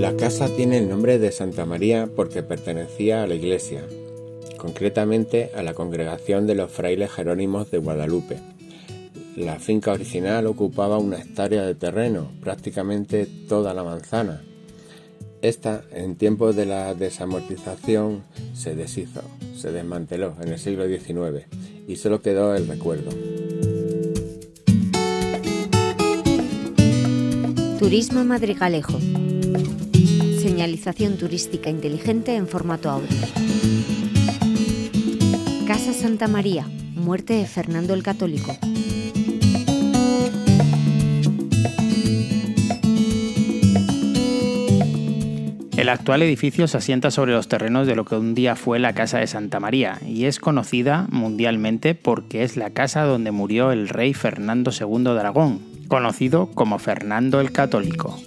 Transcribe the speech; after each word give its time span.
La 0.00 0.16
casa 0.16 0.48
tiene 0.48 0.78
el 0.78 0.88
nombre 0.88 1.18
de 1.18 1.30
Santa 1.30 1.66
María 1.66 2.08
porque 2.16 2.42
pertenecía 2.42 3.22
a 3.22 3.26
la 3.26 3.34
iglesia, 3.34 3.82
concretamente 4.56 5.50
a 5.54 5.62
la 5.62 5.74
congregación 5.74 6.46
de 6.46 6.54
los 6.54 6.72
frailes 6.72 7.10
jerónimos 7.10 7.70
de 7.70 7.76
Guadalupe. 7.76 8.38
La 9.36 9.58
finca 9.58 9.92
original 9.92 10.46
ocupaba 10.46 10.96
una 10.96 11.18
hectárea 11.18 11.66
de 11.66 11.74
terreno, 11.74 12.32
prácticamente 12.40 13.26
toda 13.46 13.74
la 13.74 13.84
manzana. 13.84 14.42
Esta, 15.42 15.84
en 15.92 16.16
tiempos 16.16 16.56
de 16.56 16.64
la 16.64 16.94
desamortización, 16.94 18.22
se 18.54 18.74
deshizo, 18.74 19.20
se 19.54 19.70
desmanteló 19.70 20.34
en 20.40 20.48
el 20.48 20.58
siglo 20.58 20.88
XIX 20.88 21.44
y 21.86 21.96
solo 21.96 22.22
quedó 22.22 22.54
el 22.54 22.66
recuerdo. 22.66 23.10
Turismo 27.78 28.24
Madrigalejo. 28.24 28.98
Señalización 30.60 31.16
turística 31.16 31.70
inteligente 31.70 32.36
en 32.36 32.46
formato 32.46 32.90
audio. 32.90 33.08
Casa 35.66 35.94
Santa 35.94 36.28
María. 36.28 36.68
Muerte 36.94 37.32
de 37.32 37.46
Fernando 37.46 37.94
el 37.94 38.02
Católico. 38.02 38.54
El 45.78 45.88
actual 45.88 46.20
edificio 46.20 46.68
se 46.68 46.76
asienta 46.76 47.10
sobre 47.10 47.32
los 47.32 47.48
terrenos 47.48 47.86
de 47.86 47.96
lo 47.96 48.04
que 48.04 48.16
un 48.16 48.34
día 48.34 48.54
fue 48.54 48.78
la 48.78 48.92
Casa 48.92 49.18
de 49.18 49.28
Santa 49.28 49.60
María 49.60 49.98
y 50.06 50.26
es 50.26 50.38
conocida 50.40 51.06
mundialmente 51.10 51.94
porque 51.94 52.42
es 52.42 52.58
la 52.58 52.68
casa 52.68 53.04
donde 53.04 53.30
murió 53.30 53.72
el 53.72 53.88
rey 53.88 54.12
Fernando 54.12 54.72
II 54.78 55.04
de 55.04 55.20
Aragón, 55.20 55.62
conocido 55.88 56.50
como 56.52 56.78
Fernando 56.78 57.40
el 57.40 57.50
Católico. 57.50 58.20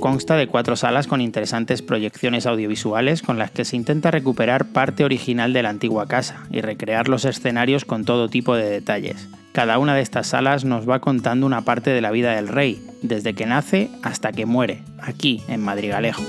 Consta 0.00 0.36
de 0.36 0.46
cuatro 0.46 0.76
salas 0.76 1.08
con 1.08 1.20
interesantes 1.20 1.82
proyecciones 1.82 2.46
audiovisuales 2.46 3.20
con 3.20 3.36
las 3.36 3.50
que 3.50 3.64
se 3.64 3.74
intenta 3.74 4.12
recuperar 4.12 4.66
parte 4.66 5.04
original 5.04 5.52
de 5.52 5.62
la 5.62 5.70
antigua 5.70 6.06
casa 6.06 6.46
y 6.50 6.60
recrear 6.60 7.08
los 7.08 7.24
escenarios 7.24 7.84
con 7.84 8.04
todo 8.04 8.28
tipo 8.28 8.54
de 8.54 8.70
detalles. 8.70 9.28
Cada 9.52 9.78
una 9.78 9.96
de 9.96 10.02
estas 10.02 10.28
salas 10.28 10.64
nos 10.64 10.88
va 10.88 11.00
contando 11.00 11.46
una 11.46 11.62
parte 11.62 11.90
de 11.90 12.00
la 12.00 12.12
vida 12.12 12.36
del 12.36 12.46
rey, 12.46 12.80
desde 13.02 13.34
que 13.34 13.46
nace 13.46 13.90
hasta 14.04 14.30
que 14.30 14.46
muere, 14.46 14.82
aquí 15.00 15.42
en 15.48 15.62
Madrigalejo. 15.62 16.22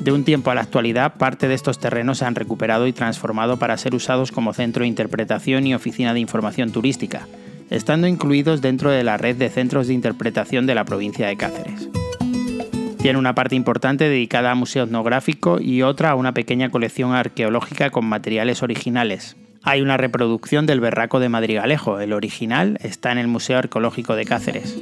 De 0.00 0.12
un 0.12 0.24
tiempo 0.24 0.50
a 0.50 0.54
la 0.54 0.62
actualidad, 0.62 1.14
parte 1.14 1.48
de 1.48 1.54
estos 1.54 1.78
terrenos 1.78 2.18
se 2.18 2.26
han 2.26 2.34
recuperado 2.34 2.86
y 2.86 2.92
transformado 2.92 3.58
para 3.58 3.76
ser 3.78 3.94
usados 3.94 4.32
como 4.32 4.52
centro 4.52 4.82
de 4.82 4.88
interpretación 4.88 5.66
y 5.66 5.74
oficina 5.74 6.12
de 6.12 6.20
información 6.20 6.72
turística, 6.72 7.26
estando 7.70 8.06
incluidos 8.06 8.60
dentro 8.60 8.90
de 8.90 9.04
la 9.04 9.16
red 9.16 9.36
de 9.36 9.48
centros 9.48 9.86
de 9.86 9.94
interpretación 9.94 10.66
de 10.66 10.74
la 10.74 10.84
provincia 10.84 11.28
de 11.28 11.36
Cáceres. 11.36 11.88
Tiene 12.98 13.18
una 13.18 13.34
parte 13.34 13.54
importante 13.54 14.08
dedicada 14.08 14.50
a 14.50 14.54
museo 14.54 14.84
etnográfico 14.84 15.58
y 15.58 15.80
otra 15.82 16.10
a 16.10 16.14
una 16.16 16.34
pequeña 16.34 16.68
colección 16.68 17.14
arqueológica 17.14 17.88
con 17.88 18.04
materiales 18.04 18.62
originales. 18.62 19.36
Hay 19.62 19.80
una 19.80 19.96
reproducción 19.96 20.66
del 20.66 20.80
Berraco 20.80 21.20
de 21.20 21.28
Madrigalejo, 21.28 22.00
el 22.00 22.12
original 22.12 22.78
está 22.82 23.12
en 23.12 23.18
el 23.18 23.28
Museo 23.28 23.58
Arqueológico 23.58 24.16
de 24.16 24.24
Cáceres. 24.24 24.78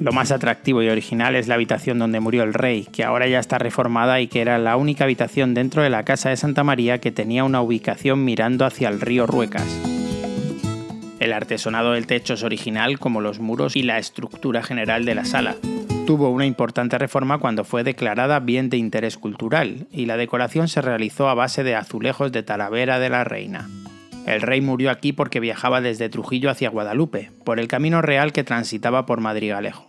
Lo 0.00 0.12
más 0.12 0.32
atractivo 0.32 0.82
y 0.82 0.88
original 0.88 1.36
es 1.36 1.46
la 1.46 1.56
habitación 1.56 1.98
donde 1.98 2.20
murió 2.20 2.42
el 2.42 2.54
rey, 2.54 2.86
que 2.90 3.04
ahora 3.04 3.26
ya 3.26 3.38
está 3.38 3.58
reformada 3.58 4.20
y 4.20 4.28
que 4.28 4.40
era 4.40 4.58
la 4.58 4.76
única 4.76 5.04
habitación 5.04 5.52
dentro 5.52 5.82
de 5.82 5.90
la 5.90 6.04
casa 6.04 6.30
de 6.30 6.38
Santa 6.38 6.64
María 6.64 6.98
que 6.98 7.12
tenía 7.12 7.44
una 7.44 7.60
ubicación 7.60 8.24
mirando 8.24 8.64
hacia 8.64 8.88
el 8.88 9.00
río 9.00 9.26
Ruecas. 9.26 9.89
El 11.20 11.34
artesonado 11.34 11.92
del 11.92 12.06
techo 12.06 12.32
es 12.32 12.42
original 12.42 12.98
como 12.98 13.20
los 13.20 13.40
muros 13.40 13.76
y 13.76 13.82
la 13.82 13.98
estructura 13.98 14.62
general 14.62 15.04
de 15.04 15.14
la 15.14 15.26
sala. 15.26 15.54
Tuvo 16.06 16.30
una 16.30 16.46
importante 16.46 16.96
reforma 16.96 17.38
cuando 17.38 17.64
fue 17.64 17.84
declarada 17.84 18.40
bien 18.40 18.70
de 18.70 18.78
interés 18.78 19.18
cultural 19.18 19.86
y 19.92 20.06
la 20.06 20.16
decoración 20.16 20.66
se 20.68 20.80
realizó 20.80 21.28
a 21.28 21.34
base 21.34 21.62
de 21.62 21.76
azulejos 21.76 22.32
de 22.32 22.42
Talavera 22.42 22.98
de 22.98 23.10
la 23.10 23.24
Reina. 23.24 23.68
El 24.26 24.40
rey 24.40 24.62
murió 24.62 24.90
aquí 24.90 25.12
porque 25.12 25.40
viajaba 25.40 25.82
desde 25.82 26.08
Trujillo 26.08 26.50
hacia 26.50 26.70
Guadalupe, 26.70 27.30
por 27.44 27.60
el 27.60 27.68
camino 27.68 28.00
real 28.00 28.32
que 28.32 28.42
transitaba 28.42 29.04
por 29.04 29.20
Madrigalejo. 29.20 29.86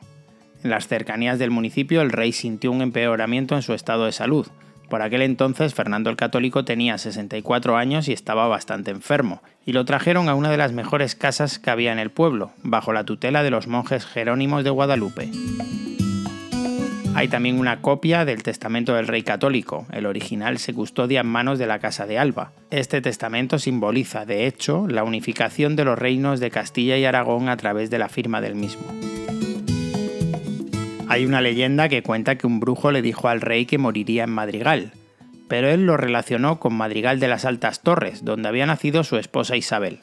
En 0.64 0.70
las 0.70 0.88
cercanías 0.88 1.40
del 1.40 1.50
municipio 1.50 2.02
el 2.02 2.12
rey 2.12 2.34
sintió 2.34 2.72
un 2.72 2.82
empeoramiento 2.82 3.56
en 3.56 3.62
su 3.62 3.74
estado 3.74 4.06
de 4.06 4.12
salud, 4.12 4.48
por 4.92 5.02
aquel 5.02 5.22
entonces 5.22 5.74
Fernando 5.74 6.10
el 6.10 6.18
Católico 6.18 6.66
tenía 6.66 6.98
64 6.98 7.78
años 7.78 8.10
y 8.10 8.12
estaba 8.12 8.50
bastante 8.50 8.92
enfermo, 8.92 9.42
y 9.66 9.72
lo 9.72 9.86
trajeron 9.86 10.28
a 10.28 10.36
una 10.36 10.52
de 10.52 10.58
las 10.58 10.74
mejores 10.74 11.16
casas 11.16 11.60
que 11.60 11.70
había 11.70 11.94
en 11.94 12.00
el 12.00 12.12
pueblo, 12.12 12.52
bajo 12.62 12.92
la 12.92 13.06
tutela 13.06 13.42
de 13.42 13.52
los 13.52 13.68
monjes 13.68 14.06
jerónimos 14.06 14.66
de 14.66 14.70
Guadalupe. 14.70 15.32
Hay 17.16 17.30
también 17.30 17.58
una 17.58 17.82
copia 17.82 18.26
del 18.26 18.44
testamento 18.44 18.94
del 18.94 19.08
rey 19.08 19.24
católico, 19.24 19.88
el 19.94 20.06
original 20.06 20.58
se 20.58 20.74
custodia 20.74 21.22
en 21.22 21.28
manos 21.28 21.58
de 21.58 21.68
la 21.68 21.80
Casa 21.80 22.06
de 22.06 22.20
Alba. 22.20 22.52
Este 22.70 23.00
testamento 23.00 23.60
simboliza, 23.60 24.26
de 24.26 24.46
hecho, 24.46 24.88
la 24.90 25.06
unificación 25.06 25.78
de 25.78 25.86
los 25.86 25.98
reinos 25.98 26.42
de 26.42 26.52
Castilla 26.52 26.98
y 26.98 27.06
Aragón 27.06 27.48
a 27.48 27.56
través 27.56 27.90
de 27.90 27.98
la 27.98 28.10
firma 28.10 28.42
del 28.42 28.56
mismo. 28.56 29.21
Hay 31.12 31.26
una 31.26 31.42
leyenda 31.42 31.90
que 31.90 32.04
cuenta 32.04 32.38
que 32.38 32.48
un 32.48 32.62
brujo 32.62 32.90
le 32.90 33.02
dijo 33.02 33.28
al 33.28 33.42
rey 33.42 33.66
que 33.66 33.78
moriría 33.78 34.24
en 34.24 34.30
Madrigal, 34.30 34.94
pero 35.50 35.68
él 35.68 35.86
lo 35.86 35.98
relacionó 35.98 36.58
con 36.58 36.74
Madrigal 36.74 37.20
de 37.20 37.28
las 37.28 37.44
Altas 37.44 37.82
Torres, 37.82 38.24
donde 38.24 38.48
había 38.48 38.66
nacido 38.66 39.04
su 39.04 39.18
esposa 39.18 39.58
Isabel. 39.58 40.00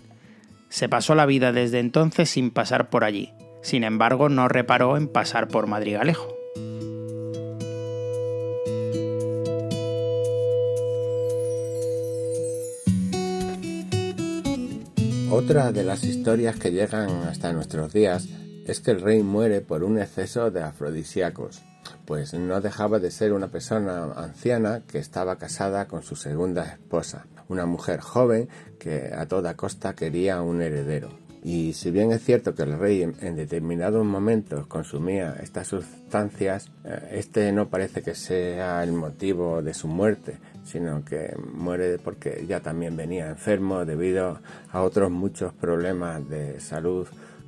Se 0.68 0.86
pasó 0.86 1.14
la 1.14 1.24
vida 1.24 1.50
desde 1.50 1.78
entonces 1.78 2.28
sin 2.28 2.50
pasar 2.50 2.90
por 2.90 3.04
allí, 3.04 3.32
sin 3.62 3.84
embargo 3.84 4.28
no 4.28 4.48
reparó 4.48 4.98
en 4.98 5.08
pasar 5.08 5.48
por 5.48 5.66
Madrigalejo. 5.66 6.28
Otra 15.30 15.72
de 15.72 15.84
las 15.84 16.04
historias 16.04 16.58
que 16.58 16.70
llegan 16.70 17.08
hasta 17.22 17.54
nuestros 17.54 17.94
días 17.94 18.28
es 18.68 18.80
que 18.80 18.90
el 18.90 19.00
rey 19.00 19.22
muere 19.22 19.62
por 19.62 19.82
un 19.82 19.98
exceso 19.98 20.50
de 20.50 20.62
afrodisíacos, 20.62 21.62
pues 22.04 22.34
no 22.34 22.60
dejaba 22.60 22.98
de 22.98 23.10
ser 23.10 23.32
una 23.32 23.48
persona 23.48 24.12
anciana 24.14 24.82
que 24.86 24.98
estaba 24.98 25.36
casada 25.36 25.88
con 25.88 26.02
su 26.02 26.16
segunda 26.16 26.64
esposa, 26.64 27.26
una 27.48 27.64
mujer 27.64 28.00
joven 28.00 28.48
que 28.78 29.10
a 29.14 29.26
toda 29.26 29.56
costa 29.56 29.94
quería 29.94 30.42
un 30.42 30.60
heredero. 30.60 31.08
Y 31.42 31.72
si 31.72 31.90
bien 31.90 32.10
es 32.12 32.22
cierto 32.22 32.54
que 32.54 32.64
el 32.64 32.78
rey 32.78 33.02
en, 33.02 33.36
determinados 33.36 34.04
momentos 34.04 34.66
consumía 34.66 35.36
estas 35.40 35.68
sustancias, 35.68 36.70
eh, 36.84 37.10
este 37.12 37.52
no 37.52 37.68
parece 37.68 38.02
que 38.02 38.14
sea 38.14 38.82
el 38.82 38.92
motivo 38.92 39.62
de 39.62 39.72
su 39.72 39.88
muerte, 39.88 40.38
sino 40.64 41.04
que 41.04 41.34
muere 41.54 41.98
porque 41.98 42.44
ya 42.46 42.60
también 42.60 42.96
venía 42.96 43.30
enfermo 43.30 43.86
debido 43.86 44.40
a 44.70 44.82
otros 44.82 45.10
muchos 45.10 45.54
problemas 45.54 46.28
de 46.28 46.60
salud 46.60 47.06